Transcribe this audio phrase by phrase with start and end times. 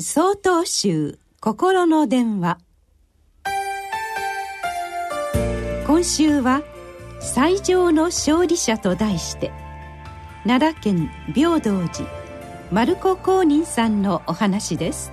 [0.00, 2.58] 総統集心の電話。
[5.88, 6.62] 今週は
[7.18, 9.50] 「最上の勝利者」と題して
[10.46, 12.08] 奈良県平等寺
[12.70, 15.10] 丸子公認さんのお話です。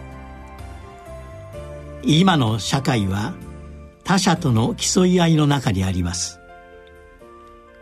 [2.03, 3.33] 今の社会は
[4.03, 6.39] 他者との競い合いの中にあります。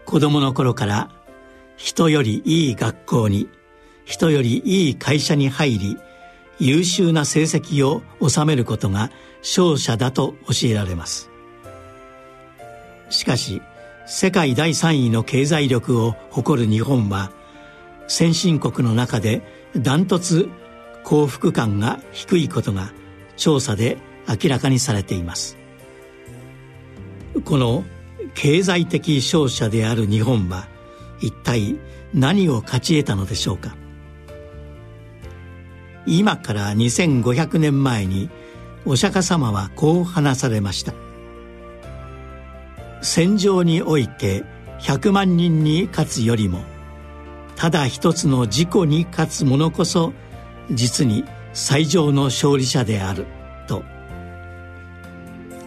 [0.06, 1.10] 子供の頃から
[1.76, 3.50] 人よりいい学校に
[4.06, 5.98] 人よりいい会社に入り
[6.66, 11.30] 優秀な成績を収めることが勝者だと教えられます。
[13.10, 13.62] しかし
[14.08, 17.32] 世界第3位の経済力を誇る日本は
[18.08, 19.42] 先進国の中で
[19.78, 20.50] ダントツ
[21.04, 22.94] 幸福感が低いことが
[23.36, 25.58] 調査で明らかにされています。
[27.44, 27.84] この
[28.36, 30.68] 経済的勝者である日本は
[31.20, 31.78] 一体
[32.14, 33.76] 何を勝ち得たのでしょうか？
[36.06, 38.30] 今から2500年前に
[38.86, 40.94] お釈迦様はこう話されました。
[43.02, 44.44] 戦場において
[44.80, 46.64] 100万人に勝つよりも
[47.56, 50.14] ただ一つの自己に勝つ者こそ
[50.72, 53.26] 実に最上の勝利者である
[53.68, 53.84] と。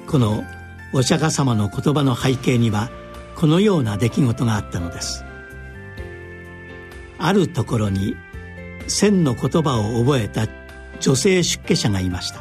[0.06, 0.44] この
[0.92, 2.90] お釈迦様の言葉の背景には
[3.34, 5.24] このような出来事があったのです。
[7.18, 8.16] あるところに
[8.86, 10.46] 千の言葉を覚えた
[11.00, 12.40] 女性出家者がいました。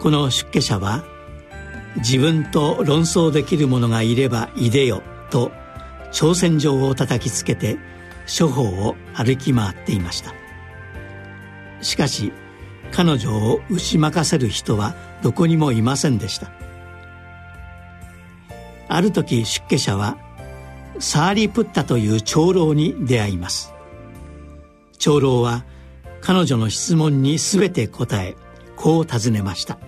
[0.00, 1.04] この出家者は
[1.96, 5.50] 自分と論争できる者がいればいでよと
[6.12, 7.78] 挑戦状を叩きつけて
[8.26, 10.34] 処方を歩き回っていました。
[11.80, 12.32] しかし
[12.92, 16.50] 彼女を打ち負かせる人はどこにもいませんでした。
[18.88, 20.18] ある時出家者は
[20.98, 23.75] サーリプッタという長老に出会います。
[25.06, 25.64] 長老は
[26.20, 28.34] 彼女の質問に全て答え
[28.74, 29.78] こう尋ねました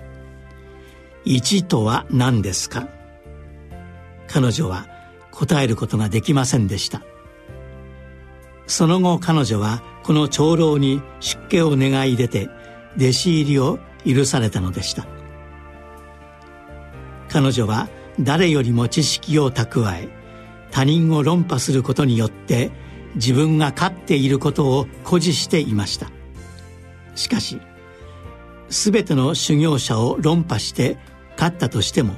[1.26, 2.86] 「一とは何ですか?」
[4.30, 4.86] 彼女は
[5.32, 7.02] 答えることができませんでした。
[8.68, 12.48] その後彼女はこの長老に出家を願い出て
[12.96, 15.04] 弟子入りを許されたのでした。
[17.28, 17.88] 彼女は
[18.20, 20.08] 誰よりも知識を蓄え
[20.70, 22.70] 他人を論破することによって
[23.18, 26.10] 自分が勝っていることを誇示していました。
[27.14, 27.60] しかし
[28.68, 30.98] 全ての修行者を論破して
[31.32, 32.14] 勝ったとしても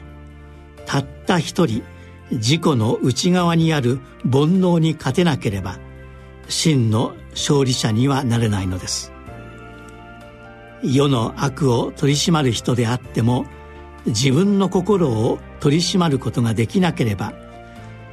[0.85, 1.83] たった一人
[2.31, 5.79] 自己の内側にある煩悩に勝てなければ
[6.49, 9.13] 真の勝利者にはなれないのです。
[10.83, 13.47] 世の悪を取り締まる人であっても
[14.07, 17.35] 自分の心を取り締まることができなければ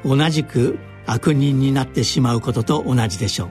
[0.04, 3.50] 同じく悪人になってしまうことと同じでしょう。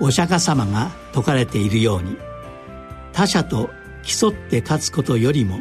[0.00, 2.16] お釈迦様が説かれているように
[3.12, 3.70] 他者と
[4.02, 5.60] 競って勝つことよりも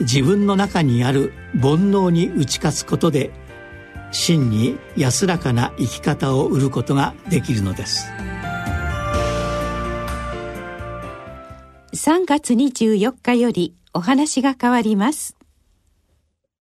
[0.00, 3.30] 自分の中にある煩悩に打ち勝つことで
[4.10, 8.06] 真に安らかな生き方を売ることができるのです。
[11.94, 15.37] 3月24日よりお話が変わります。